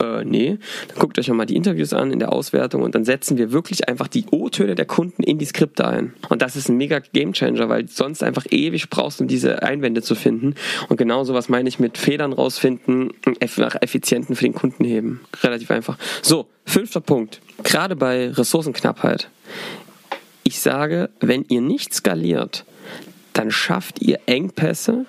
[0.03, 0.59] Äh, nee.
[0.89, 3.89] Dann guckt euch nochmal die Interviews an in der Auswertung und dann setzen wir wirklich
[3.89, 6.15] einfach die O-Töne der Kunden in die Skripte ein.
[6.29, 10.15] Und das ist ein mega Gamechanger, weil sonst einfach ewig brauchst, um diese Einwände zu
[10.15, 10.55] finden.
[10.89, 15.21] Und genau sowas meine ich mit Federn rausfinden, effizienten für den Kunden heben.
[15.43, 15.99] Relativ einfach einfach.
[16.23, 17.41] So, fünfter Punkt.
[17.63, 19.29] Gerade bei Ressourcenknappheit.
[20.43, 22.65] Ich sage, wenn ihr nicht skaliert,
[23.33, 25.07] dann schafft ihr Engpässe,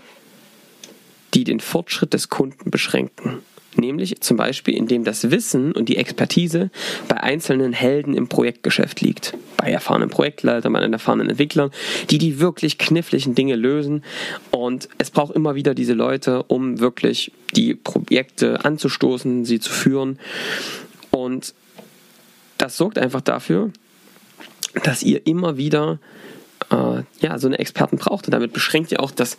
[1.34, 3.40] die den Fortschritt des Kunden beschränken.
[3.76, 6.70] Nämlich zum Beispiel, indem das Wissen und die Expertise
[7.08, 9.36] bei einzelnen Helden im Projektgeschäft liegt.
[9.58, 11.72] Bei erfahrenen Projektleitern, bei erfahrenen Entwicklern,
[12.10, 14.04] die die wirklich kniffligen Dinge lösen.
[14.52, 20.20] Und es braucht immer wieder diese Leute, um wirklich die Projekte anzustoßen, sie zu führen.
[21.12, 21.54] Und
[22.58, 23.72] das sorgt einfach dafür,
[24.84, 26.00] dass ihr immer wieder
[26.72, 28.26] äh, ja, so eine Experten braucht.
[28.26, 29.38] Und damit beschränkt ihr auch das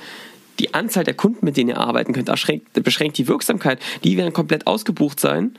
[0.58, 2.30] die Anzahl der Kunden, mit denen ihr arbeiten könnt,
[2.72, 3.80] beschränkt die Wirksamkeit.
[4.04, 5.58] Die werden komplett ausgebucht sein.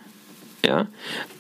[0.66, 0.88] Ja,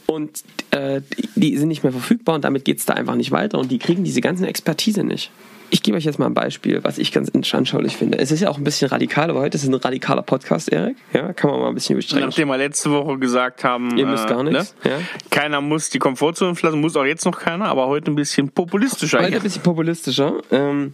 [0.05, 1.01] und äh,
[1.35, 3.77] die sind nicht mehr verfügbar und damit geht es da einfach nicht weiter und die
[3.79, 5.31] kriegen diese ganze Expertise nicht.
[5.69, 8.19] Ich gebe euch jetzt mal ein Beispiel, was ich ganz anschaulich finde.
[8.19, 10.95] Es ist ja auch ein bisschen radikal, aber heute ist es ein radikaler Podcast, Erik.
[11.11, 12.25] Ja, kann man mal ein bisschen überstrecken.
[12.25, 14.75] Nachdem wir letzte Woche gesagt haben, ihr müsst gar äh, nichts.
[14.85, 14.91] Ne?
[14.91, 14.97] Ja.
[15.29, 19.19] Keiner muss die Komfortzone verlassen, muss auch jetzt noch keiner, aber heute ein bisschen populistischer.
[19.19, 20.35] Heute ein bisschen populistischer.
[20.51, 20.93] Ähm,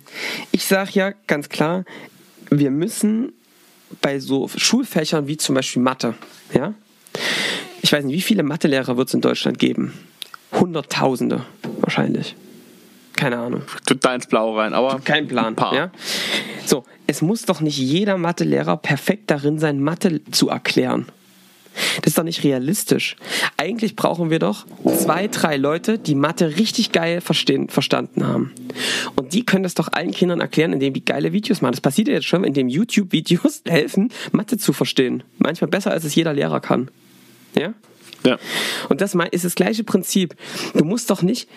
[0.51, 1.85] ich sage ja ganz klar,
[2.59, 3.33] wir müssen
[4.01, 6.15] bei so Schulfächern wie zum Beispiel Mathe,
[6.53, 6.73] ja,
[7.81, 9.93] ich weiß nicht, wie viele Mathelehrer wird es in Deutschland geben?
[10.53, 11.45] Hunderttausende
[11.81, 12.35] wahrscheinlich.
[13.15, 13.63] Keine Ahnung.
[13.85, 14.99] Total ins Blaue rein, aber.
[15.03, 15.55] Kein Plan.
[15.57, 15.91] Ja?
[16.65, 21.05] So, es muss doch nicht jeder Mathelehrer perfekt darin sein, Mathe zu erklären.
[22.01, 23.15] Das ist doch nicht realistisch.
[23.57, 28.51] Eigentlich brauchen wir doch zwei, drei Leute, die Mathe richtig geil verstehen, verstanden haben.
[29.15, 31.73] Und die können das doch allen Kindern erklären, indem die geile Videos machen.
[31.73, 35.23] Das passiert ja jetzt schon, indem YouTube-Videos helfen, Mathe zu verstehen.
[35.37, 36.89] Manchmal besser, als es jeder Lehrer kann.
[37.57, 37.73] Ja?
[38.25, 38.37] Ja.
[38.89, 40.35] Und das ist das gleiche Prinzip.
[40.73, 41.49] Du musst doch nicht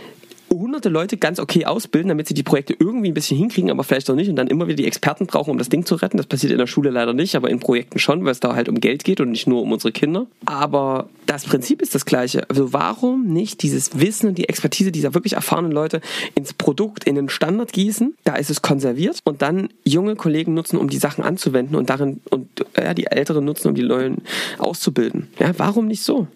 [0.58, 4.10] hunderte Leute ganz okay ausbilden, damit sie die Projekte irgendwie ein bisschen hinkriegen, aber vielleicht
[4.10, 6.16] auch nicht und dann immer wieder die Experten brauchen, um das Ding zu retten.
[6.16, 8.68] Das passiert in der Schule leider nicht, aber in Projekten schon, weil es da halt
[8.68, 10.26] um Geld geht und nicht nur um unsere Kinder.
[10.44, 12.48] Aber das Prinzip ist das gleiche.
[12.48, 16.00] Also warum nicht dieses Wissen und die Expertise dieser wirklich erfahrenen Leute
[16.34, 18.14] ins Produkt, in den Standard gießen?
[18.24, 22.20] Da ist es konserviert und dann junge Kollegen nutzen, um die Sachen anzuwenden und darin
[22.30, 24.18] und ja, die Älteren nutzen, um die neuen
[24.58, 25.28] auszubilden.
[25.38, 26.26] Ja, warum nicht so?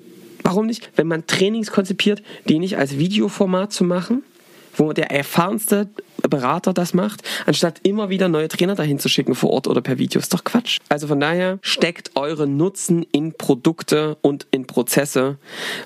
[0.43, 4.23] Warum nicht, wenn man Trainings konzipiert, die nicht als Videoformat zu machen,
[4.75, 5.89] wo der erfahrenste
[6.29, 9.99] Berater das macht, anstatt immer wieder neue Trainer dahin zu schicken vor Ort oder per
[9.99, 10.21] Video.
[10.21, 10.79] Ist doch Quatsch.
[10.89, 15.39] Also von daher steckt euren Nutzen in Produkte und in Prozesse,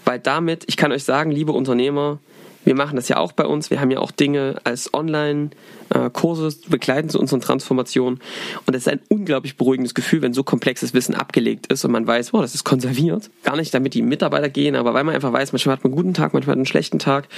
[0.05, 2.19] weil damit, ich kann euch sagen, liebe Unternehmer,
[2.65, 3.71] wir machen das ja auch bei uns.
[3.71, 8.21] Wir haben ja auch Dinge als Online-Kurse begleiten zu unseren Transformationen.
[8.67, 12.07] Und es ist ein unglaublich beruhigendes Gefühl, wenn so komplexes Wissen abgelegt ist und man
[12.07, 13.31] weiß, wow, das ist konserviert.
[13.43, 15.97] Gar nicht, damit die Mitarbeiter gehen, aber weil man einfach weiß, manchmal hat man einen
[15.97, 17.29] guten Tag, manchmal hat man einen schlechten Tag.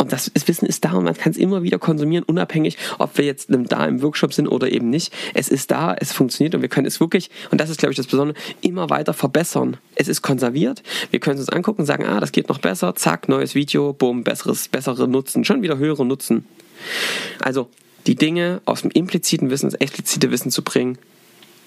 [0.00, 3.26] Und das Wissen ist da und man kann es immer wieder konsumieren, unabhängig, ob wir
[3.26, 5.12] jetzt da im Workshop sind oder eben nicht.
[5.34, 7.98] Es ist da, es funktioniert und wir können es wirklich, und das ist, glaube ich,
[7.98, 9.76] das Besondere, immer weiter verbessern.
[9.96, 13.28] Es ist konserviert, wir können es uns angucken, sagen, ah, das geht noch besser, zack,
[13.28, 16.46] neues Video, boom, besseres, bessere Nutzen, schon wieder höhere Nutzen.
[17.42, 17.68] Also,
[18.06, 20.96] die Dinge aus dem impliziten Wissen ins explizite Wissen zu bringen,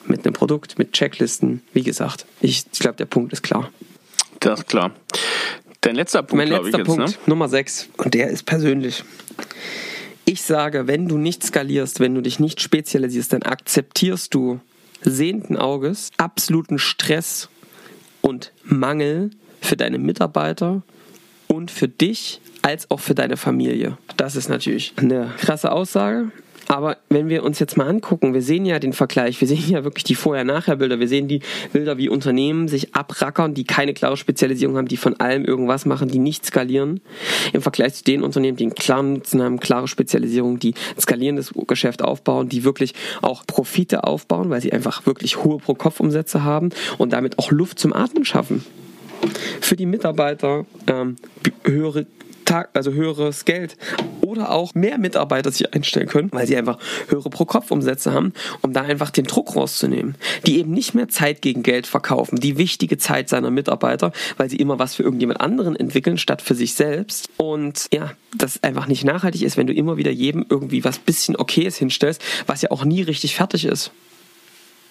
[0.07, 3.69] mit einem Produkt, mit Checklisten, wie gesagt, ich, ich glaube, der Punkt ist klar.
[4.39, 4.91] Das ist klar.
[5.83, 7.23] Dein letzter Punkt, Mein letzter ich Punkt, jetzt, ne?
[7.27, 9.03] Nummer 6, und der ist persönlich.
[10.25, 14.61] Ich sage, wenn du nicht skalierst, wenn du dich nicht spezialisierst, dann akzeptierst du
[15.01, 17.49] sehenden Auges absoluten Stress
[18.21, 20.83] und Mangel für deine Mitarbeiter
[21.47, 23.97] und für dich als auch für deine Familie.
[24.15, 26.31] Das ist natürlich eine krasse Aussage.
[26.73, 29.83] Aber wenn wir uns jetzt mal angucken, wir sehen ja den Vergleich, wir sehen ja
[29.83, 34.75] wirklich die Vorher-Nachher-Bilder, wir sehen die Bilder, wie Unternehmen sich abrackern, die keine klare Spezialisierung
[34.77, 36.99] haben, die von allem irgendwas machen, die nicht skalieren,
[37.53, 42.01] im Vergleich zu den Unternehmen, die einen klaren Nutzen haben, klare Spezialisierung, die skalierendes Geschäft
[42.01, 47.37] aufbauen, die wirklich auch Profite aufbauen, weil sie einfach wirklich hohe Pro-Kopf-Umsätze haben und damit
[47.37, 48.65] auch Luft zum Atmen schaffen.
[49.61, 51.17] Für die Mitarbeiter ähm,
[51.65, 52.07] höhere
[52.45, 53.77] Tag, also höheres Geld
[54.21, 56.77] oder auch mehr Mitarbeiter sich einstellen können, weil sie einfach
[57.07, 60.15] höhere Pro-Kopf-Umsätze haben, um da einfach den Druck rauszunehmen.
[60.45, 64.57] Die eben nicht mehr Zeit gegen Geld verkaufen, die wichtige Zeit seiner Mitarbeiter, weil sie
[64.57, 67.29] immer was für irgendjemand anderen entwickeln, statt für sich selbst.
[67.37, 71.35] Und ja, das einfach nicht nachhaltig ist, wenn du immer wieder jedem irgendwie was bisschen
[71.35, 73.91] Okayes hinstellst, was ja auch nie richtig fertig ist.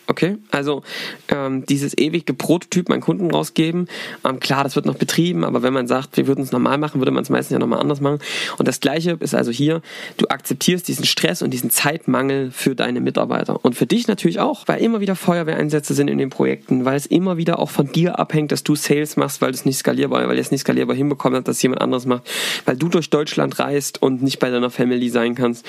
[0.09, 0.83] Okay, also
[1.29, 3.89] ähm, dieses ewige Prototyp meinen Kunden rausgeben,
[4.25, 7.01] ähm, klar, das wird noch betrieben, aber wenn man sagt, wir würden es normal machen,
[7.01, 8.19] würde man es meistens ja nochmal anders machen.
[8.59, 9.81] Und das Gleiche ist also hier,
[10.17, 13.65] du akzeptierst diesen Stress und diesen Zeitmangel für deine Mitarbeiter.
[13.65, 17.07] Und für dich natürlich auch, weil immer wieder Feuerwehreinsätze sind in den Projekten, weil es
[17.07, 20.27] immer wieder auch von dir abhängt, dass du Sales machst, weil du es nicht skalierbar,
[20.27, 22.29] weil es nicht skalierbar hinbekommen habt, dass jemand anderes macht,
[22.65, 25.65] weil du durch Deutschland reist und nicht bei deiner Family sein kannst.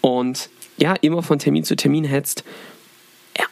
[0.00, 2.44] Und ja, immer von Termin zu Termin hetzt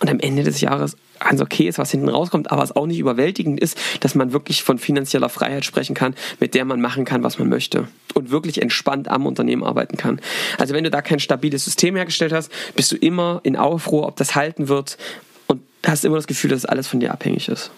[0.01, 2.99] und am Ende des Jahres ganz okay ist, was hinten rauskommt, aber es auch nicht
[2.99, 7.23] überwältigend ist, dass man wirklich von finanzieller Freiheit sprechen kann, mit der man machen kann,
[7.23, 10.21] was man möchte und wirklich entspannt am Unternehmen arbeiten kann.
[10.59, 14.17] Also wenn du da kein stabiles System hergestellt hast, bist du immer in Aufruhr, ob
[14.17, 14.99] das halten wird
[15.47, 17.71] und hast immer das Gefühl, dass alles von dir abhängig ist.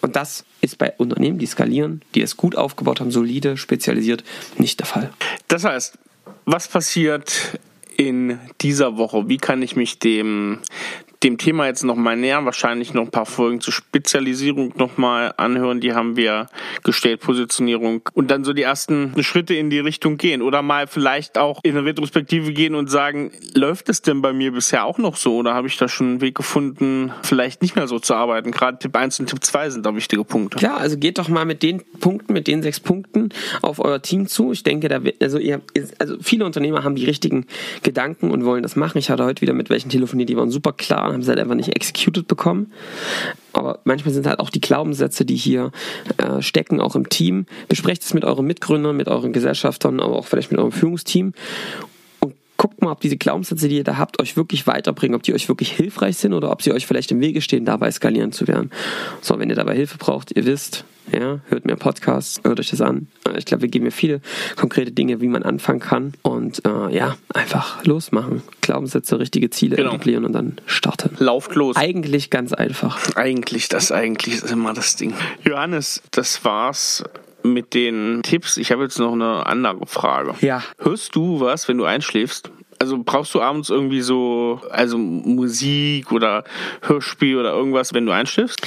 [0.00, 4.22] Und das ist bei Unternehmen, die skalieren, die es gut aufgebaut haben, solide, spezialisiert,
[4.58, 5.10] nicht der Fall.
[5.48, 5.96] Das heißt,
[6.44, 7.58] was passiert
[7.96, 9.28] in dieser Woche?
[9.28, 10.58] Wie kann ich mich dem
[11.24, 15.80] dem Thema jetzt nochmal näher, wahrscheinlich noch ein paar Folgen zur Spezialisierung nochmal anhören.
[15.80, 16.46] Die haben wir
[16.82, 21.38] gestellt, Positionierung und dann so die ersten Schritte in die Richtung gehen oder mal vielleicht
[21.38, 25.16] auch in eine Retrospektive gehen und sagen, läuft es denn bei mir bisher auch noch
[25.16, 28.50] so oder habe ich da schon einen Weg gefunden, vielleicht nicht mehr so zu arbeiten?
[28.50, 30.58] Gerade Tipp 1 und Tipp 2 sind da wichtige Punkte.
[30.58, 33.30] Klar, also geht doch mal mit den Punkten, mit den sechs Punkten
[33.62, 34.52] auf euer Team zu.
[34.52, 35.62] Ich denke, da wird, also ihr,
[35.98, 37.46] also viele Unternehmer haben die richtigen
[37.82, 38.98] Gedanken und wollen das machen.
[38.98, 41.54] Ich hatte heute wieder mit welchen telefoniert, die waren super klar haben sie halt einfach
[41.54, 42.72] nicht executed bekommen.
[43.52, 45.70] Aber manchmal sind halt auch die Glaubenssätze, die hier
[46.18, 47.46] äh, stecken, auch im Team.
[47.68, 51.32] Besprecht es mit euren Mitgründern, mit euren Gesellschaftern, aber auch vielleicht mit eurem Führungsteam
[52.20, 55.34] und guckt mal, ob diese Glaubenssätze, die ihr da habt, euch wirklich weiterbringen, ob die
[55.34, 58.48] euch wirklich hilfreich sind oder ob sie euch vielleicht im Wege stehen, dabei skalieren zu
[58.48, 58.70] werden.
[59.20, 62.80] So, wenn ihr dabei Hilfe braucht, ihr wisst, ja, hört mir Podcasts, hört euch das
[62.80, 63.08] an.
[63.36, 64.20] Ich glaube, wir geben mir viele
[64.56, 66.14] konkrete Dinge, wie man anfangen kann.
[66.22, 68.42] Und äh, ja, einfach losmachen.
[68.60, 69.90] Glaubenssätze, richtige Ziele Genau.
[69.90, 71.16] etablieren und dann starten.
[71.18, 71.76] Lauft los.
[71.76, 72.98] Eigentlich ganz einfach.
[73.16, 75.14] Eigentlich, das eigentlich ist immer das Ding.
[75.44, 77.04] Johannes, das war's
[77.42, 78.56] mit den Tipps.
[78.56, 80.34] Ich habe jetzt noch eine andere Frage.
[80.40, 80.62] Ja.
[80.78, 82.50] Hörst du was, wenn du einschläfst?
[82.78, 86.44] Also brauchst du abends irgendwie so, also Musik oder
[86.82, 88.60] Hörspiel oder irgendwas, wenn du einschläfst?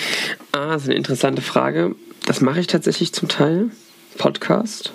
[0.54, 1.96] Ah, das ist eine interessante Frage.
[2.26, 3.70] Das mache ich tatsächlich zum Teil.
[4.18, 4.92] Podcast.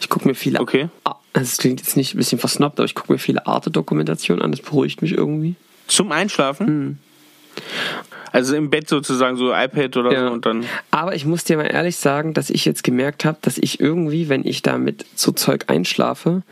[0.00, 0.60] Ich gucke mir viele.
[0.60, 0.88] Okay.
[1.04, 4.50] Ah, Das klingt jetzt nicht ein bisschen versnobbt, aber ich gucke mir viele Arte-Dokumentationen an.
[4.52, 5.54] Das beruhigt mich irgendwie.
[5.86, 6.98] Zum Einschlafen?
[8.32, 10.26] Also im Bett sozusagen, so iPad oder Ja.
[10.28, 10.64] so und dann.
[10.92, 14.28] Aber ich muss dir mal ehrlich sagen, dass ich jetzt gemerkt habe, dass ich irgendwie,
[14.28, 16.42] wenn ich da mit so Zeug einschlafe,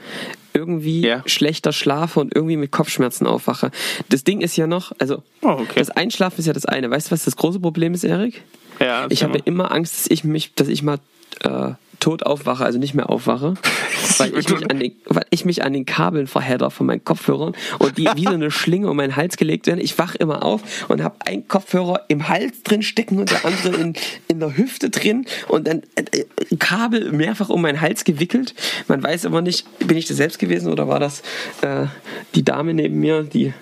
[0.55, 1.23] irgendwie Ja.
[1.27, 3.71] schlechter schlafe und irgendwie mit Kopfschmerzen aufwache.
[4.09, 5.67] Das Ding ist ja noch, also Oh, okay.
[5.77, 6.91] das Einschlafen ist ja das eine.
[6.91, 8.43] Weißt du, was das große Problem ist, Erik?
[8.81, 10.99] Ja, Ich habe immer Angst, dass ich mich, dass ich mal
[11.43, 13.55] äh, tot aufwache, also nicht mehr aufwache,
[14.19, 17.55] weil ich, mich an den, weil ich mich an den Kabeln verhedder von meinen Kopfhörern
[17.79, 19.81] und die wie so eine Schlinge um meinen Hals gelegt werden.
[19.81, 23.77] Ich wache immer auf und habe einen Kopfhörer im Hals drin stecken und der andere
[23.77, 23.95] in,
[24.29, 28.55] in der Hüfte drin und dann äh, äh, Kabel mehrfach um meinen Hals gewickelt.
[28.87, 31.23] Man weiß immer nicht, bin ich das selbst gewesen oder war das
[31.63, 31.87] äh,
[32.35, 33.53] die Dame neben mir, die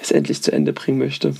[0.00, 1.34] es endlich zu Ende bringen möchte.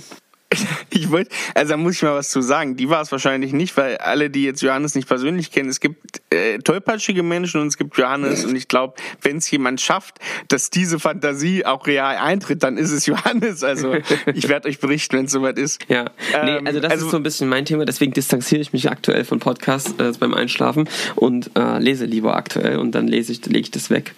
[0.91, 2.77] Ich wollte, also da muss ich mal was zu sagen.
[2.77, 6.23] Die war es wahrscheinlich nicht, weil alle, die jetzt Johannes nicht persönlich kennen, es gibt
[6.31, 10.71] äh, tollpatschige Menschen und es gibt Johannes und ich glaube, wenn es jemand schafft, dass
[10.71, 13.63] diese Fantasie auch real eintritt, dann ist es Johannes.
[13.63, 13.95] Also
[14.35, 15.85] ich werde euch berichten, wenn es soweit ist.
[15.89, 16.07] Ja,
[16.45, 18.91] nee, Ähm, also das also- ist so ein bisschen mein Thema, deswegen distanziere ich mich
[18.91, 23.45] aktuell von Podcasts äh, beim Einschlafen und äh, lese lieber aktuell und dann lese ich,
[23.47, 24.15] lege ich das weg.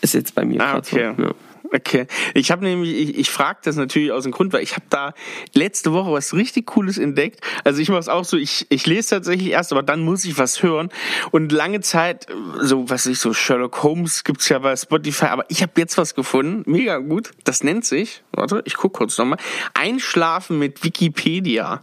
[0.00, 1.12] Ist jetzt bei mir Ah, okay.
[1.18, 1.34] Ja.
[1.72, 2.06] Okay.
[2.34, 5.14] Ich habe nämlich, ich, ich frage das natürlich aus dem Grund, weil ich habe da
[5.54, 7.40] letzte Woche was richtig Cooles entdeckt.
[7.64, 10.36] Also ich mache es auch so, ich, ich lese tatsächlich erst, aber dann muss ich
[10.36, 10.88] was hören.
[11.30, 12.26] Und lange Zeit,
[12.60, 16.14] so was ich so, Sherlock Holmes gibt's ja bei Spotify, aber ich habe jetzt was
[16.14, 17.30] gefunden, mega gut.
[17.44, 19.38] Das nennt sich, warte, ich guck kurz nochmal,
[19.74, 21.82] Einschlafen mit Wikipedia.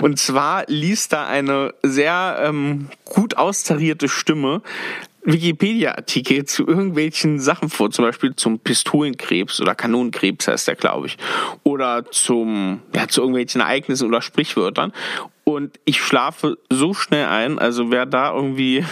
[0.00, 4.62] Und zwar liest da eine sehr ähm, gut austarierte Stimme
[5.32, 11.18] Wikipedia-Artikel zu irgendwelchen Sachen vor, zum Beispiel zum Pistolenkrebs oder Kanonenkrebs heißt der, glaube ich,
[11.64, 14.92] oder zum, ja, zu irgendwelchen Ereignissen oder Sprichwörtern.
[15.44, 18.84] Und ich schlafe so schnell ein, also wer da irgendwie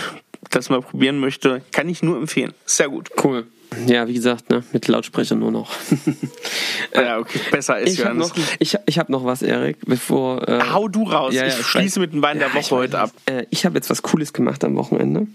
[0.51, 2.55] das mal probieren möchte, kann ich nur empfehlen.
[2.65, 3.11] Sehr gut.
[3.23, 3.47] Cool.
[3.87, 5.71] Ja, wie gesagt, ne, mit Lautsprecher nur noch.
[6.95, 8.37] Ja, okay, besser ist ich habe Johannes.
[8.37, 10.49] noch, ich, ich hab noch was, Erik, bevor.
[10.49, 11.35] Äh, Hau du raus.
[11.35, 12.79] Ja, ja, ich schließe mit dem Wein der Ja, Woche ich weiß.
[12.79, 13.11] heute ab.
[13.27, 15.27] Äh, ich habe jetzt was Cooles gemacht am Wochenende.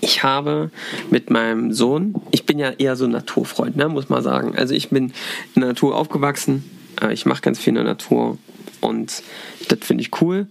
[0.00, 0.70] Ich habe
[1.10, 4.56] mit meinem Sohn, ich bin ja eher so ein Naturfreund, ne, muss man sagen.
[4.56, 5.12] Also ich bin
[5.54, 6.64] in der Natur aufgewachsen,
[7.00, 8.38] äh, ich mache ganz viel in der Natur
[8.80, 9.22] und
[9.68, 10.46] das finde ich cool.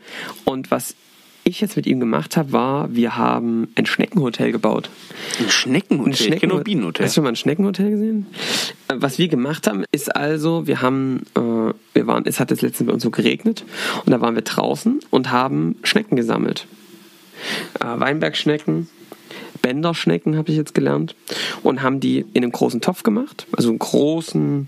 [0.45, 0.95] Und was
[1.43, 4.89] ich jetzt mit ihm gemacht habe, war, wir haben ein Schneckenhotel gebaut.
[5.39, 6.13] Ein Schneckenhotel.
[6.13, 7.05] Ein Ich kenne nur Bienenhotel.
[7.05, 8.27] Hast du schon mal ein Schneckenhotel gesehen?
[8.87, 12.61] Äh, Was wir gemacht haben, ist also, wir haben, äh, wir waren, es hat jetzt
[12.61, 13.65] letztens bei uns so geregnet
[14.05, 16.67] und da waren wir draußen und haben Schnecken gesammelt.
[17.79, 18.89] Äh, Weinbergschnecken,
[19.69, 21.13] Bänderschnecken habe ich jetzt gelernt
[21.61, 24.67] und haben die in einem großen Topf gemacht, also einen großen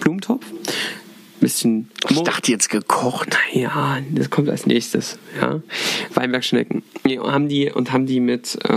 [0.00, 0.46] Blumentopf.
[1.40, 3.36] Bisschen Ich dachte jetzt gekocht.
[3.52, 5.18] ja, das kommt als nächstes.
[5.40, 5.60] Ja,
[6.14, 6.82] Weinbergschnecken.
[7.06, 8.72] Ja, und haben die und haben die mit äh,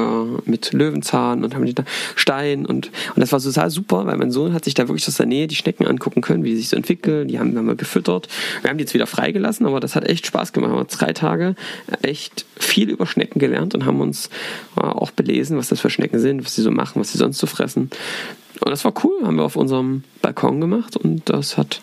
[0.45, 1.83] mit Löwenzahn und haben die da
[2.15, 5.17] Stein und und das war total super, weil mein Sohn hat sich da wirklich aus
[5.17, 7.27] der Nähe die Schnecken angucken können, wie die sich so entwickeln.
[7.27, 8.29] Die haben, wir gefüttert.
[8.61, 10.71] Wir haben die jetzt wieder freigelassen, aber das hat echt Spaß gemacht.
[10.71, 11.55] Wir haben drei Tage
[12.01, 14.29] echt viel über Schnecken gelernt und haben uns
[14.77, 17.39] äh, auch belesen, was das für Schnecken sind, was sie so machen, was sie sonst
[17.39, 17.89] so fressen.
[18.59, 21.81] Und das war cool, haben wir auf unserem Balkon gemacht und das hat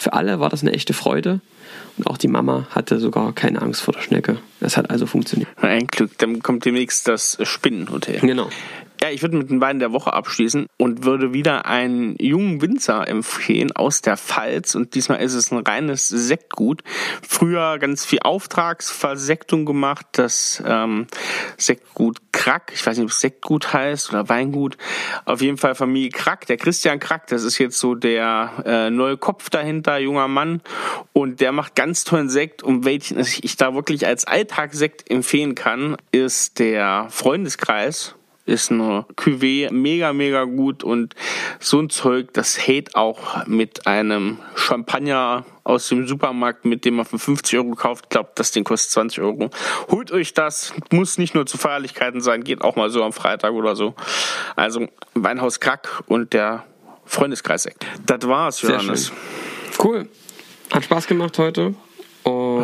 [0.00, 1.40] für alle war das eine echte Freude.
[1.98, 4.38] Und auch die Mama hatte sogar keine Angst vor der Schnecke.
[4.58, 5.50] Das hat also funktioniert.
[5.60, 8.20] Ein Glück, dann kommt demnächst das Spinnenhotel.
[8.20, 8.48] Genau.
[9.02, 13.08] Ja, ich würde mit den Wein der Woche abschließen und würde wieder einen jungen Winzer
[13.08, 14.74] empfehlen aus der Pfalz.
[14.74, 16.82] Und diesmal ist es ein reines Sektgut.
[17.26, 20.04] Früher ganz viel Auftragsversektung gemacht.
[20.12, 21.06] Das ähm,
[21.56, 24.76] Sektgut Krack, ich weiß nicht, ob es Sektgut heißt oder Weingut.
[25.24, 26.46] Auf jeden Fall Familie Krack.
[26.46, 30.60] Der Christian Krack, das ist jetzt so der äh, neue Kopf dahinter, junger Mann.
[31.14, 32.62] Und der macht ganz tollen Sekt.
[32.62, 38.14] Und welchen ich da wirklich als Alltagssekt empfehlen kann, ist der Freundeskreis
[38.46, 41.14] ist eine Cuvée mega, mega gut und
[41.58, 47.04] so ein Zeug, das hält auch mit einem Champagner aus dem Supermarkt, mit dem man
[47.04, 49.50] für 50 Euro kauft, glaubt, das Ding kostet 20 Euro.
[49.90, 53.52] Holt euch das, muss nicht nur zu Feierlichkeiten sein, geht auch mal so am Freitag
[53.52, 53.94] oder so.
[54.56, 56.64] Also Weinhaus Krack und der
[57.04, 57.68] Freundeskreis.
[58.06, 59.08] Das war's, Sehr Johannes.
[59.08, 59.16] schön.
[59.82, 60.08] Cool.
[60.72, 61.74] Hat Spaß gemacht heute.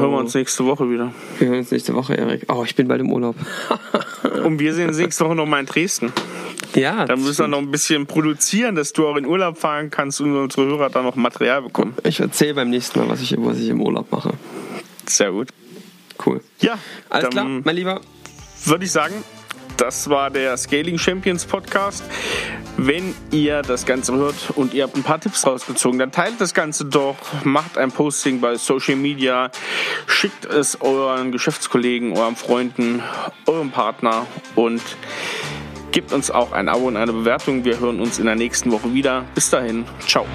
[0.01, 1.13] Hören wir uns nächste Woche wieder.
[1.39, 2.45] wir hören uns nächste Woche, Erik.
[2.53, 3.37] Oh, ich bin bald im Urlaub.
[4.45, 6.13] Und wir sehen uns nächste Woche noch mal in Dresden.
[6.75, 10.21] ja, Da müssen wir noch ein bisschen produzieren, dass du auch in Urlaub fahren kannst
[10.21, 11.95] und unsere Hörer da noch Material bekommen.
[12.05, 14.33] ich erzähle beim nächsten Mal, was ich, was ich im Urlaub mache.
[15.07, 15.49] Sehr gut.
[16.25, 16.41] Cool.
[16.61, 16.79] Ja,
[17.11, 18.01] Alles klar, dann mein Lieber.
[18.65, 19.15] würde ich sagen,
[19.77, 22.03] das war der Scaling Champions Podcast.
[22.79, 26.53] Wenn ihr das Ganze hört und ihr habt ein paar Tipps rausgezogen, dann teilt das
[26.53, 29.51] Ganze doch, macht ein Posting bei Social Media,
[30.07, 33.03] schickt es euren Geschäftskollegen, euren Freunden,
[33.47, 34.83] eurem Partner und
[35.91, 37.65] gebt uns auch ein Abo und eine Bewertung.
[37.65, 39.25] Wir hören uns in der nächsten Woche wieder.
[39.35, 40.27] Bis dahin, ciao.